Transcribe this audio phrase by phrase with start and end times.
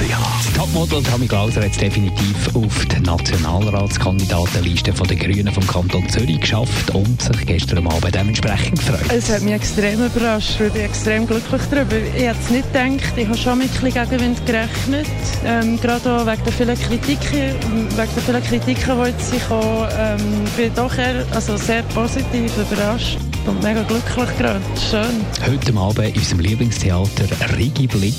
[0.00, 6.40] AlexanderKeller.ch Topmodel Tommy Glauser hat es definitiv auf die Nationalratskandidatenliste der Grünen vom Kanton Zürich
[6.40, 9.12] geschafft und sich gestern Abend dementsprechend gefreut.
[9.12, 10.60] Es hat mich extrem überrascht.
[10.60, 11.96] Ich bin extrem glücklich darüber.
[11.96, 13.12] Ich hätte es nicht gedacht.
[13.16, 15.06] Ich habe schon mit ein Gegenwind gerechnet.
[15.44, 17.54] Ähm, gerade auch wegen der vielen Kritiken,
[17.90, 23.18] wegen der vielen Kritiken, die jetzt sind ähm, bin doch eher, also sehr positiv überrascht
[23.46, 24.60] und mega glücklich gerade.
[24.90, 25.24] Schön.
[25.46, 28.14] Heute Abend in unserem Lieblingstheater Rigi Blick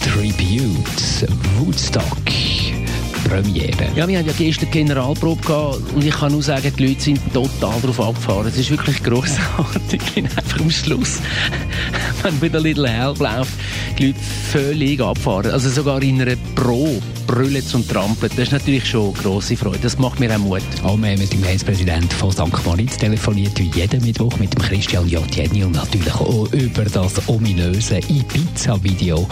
[0.00, 1.26] Tribute
[1.58, 2.04] Woodstock.
[3.28, 3.88] Premiere.
[3.96, 7.20] Ja, wir haben ja gestern Generalprobe gehabt und ich kann nur sagen, die Leute sind
[7.32, 8.46] total darauf abgefahren.
[8.46, 10.02] Es ist wirklich grossartig.
[10.16, 11.20] einfach am Schluss,
[12.22, 13.52] wenn wieder Little Help läuft,
[13.98, 14.18] die Leute
[14.54, 15.50] völlig abfahren.
[15.50, 18.30] Also sogar in einer Pro brüllen und trampeln.
[18.36, 19.80] Das ist natürlich schon eine grosse Freude.
[19.82, 20.62] Das macht mir auch Mut.
[20.84, 22.64] Auch mehr mit dem Gemeindepräsidenten von St.
[22.64, 27.98] Moritz telefoniert, wie jeden Mittwoch mit dem Christian Jotjeni und natürlich auch über das ominöse
[27.98, 29.26] Ibiza-Video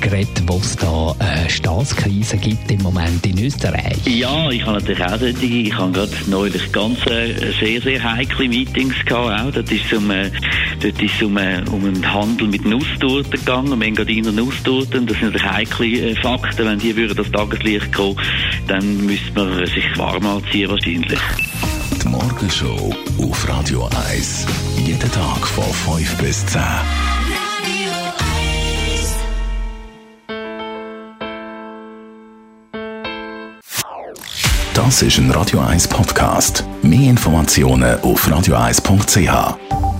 [0.00, 3.98] geredet, wo es da eine Staatskrise gibt im Moment in Österreich.
[4.06, 5.46] Ja, ich habe natürlich auch solche.
[5.46, 9.40] Ich habe gerade neulich ganz äh, sehr, sehr heikle Meetings gehabt.
[9.40, 9.52] Auch.
[9.52, 10.30] Dort ist es um, äh,
[10.82, 14.32] dort ist um, äh, um einen Handel mit Nusstorten gegangen, um Engadiner
[14.64, 15.06] Nusstorten.
[15.06, 16.66] Das sind natürlich heikle äh, Fakten.
[16.66, 18.16] Wenn die würden das Tageslicht kommen,
[18.66, 21.20] dann müsste man sich warm anziehen wahrscheinlich.
[22.02, 24.46] Die Morgenshow auf Radio 1.
[24.84, 25.64] Jeden Tag von
[25.98, 26.60] 5 bis 10.
[34.74, 36.64] Das ist ein Radio 1 Podcast.
[36.82, 39.93] Mehr Informationen auf radio1.ch.